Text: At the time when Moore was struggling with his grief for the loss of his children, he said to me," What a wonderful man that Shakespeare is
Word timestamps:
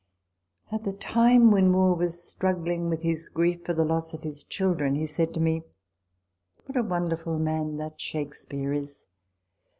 At 0.71 0.83
the 0.83 0.93
time 0.93 1.51
when 1.51 1.69
Moore 1.69 1.93
was 1.95 2.23
struggling 2.23 2.89
with 2.89 3.03
his 3.03 3.29
grief 3.29 3.63
for 3.63 3.75
the 3.75 3.85
loss 3.85 4.15
of 4.15 4.23
his 4.23 4.43
children, 4.43 4.95
he 4.95 5.05
said 5.05 5.31
to 5.35 5.39
me," 5.39 5.61
What 6.65 6.75
a 6.75 6.81
wonderful 6.89 7.37
man 7.37 7.77
that 7.77 8.01
Shakespeare 8.01 8.73
is 8.73 9.05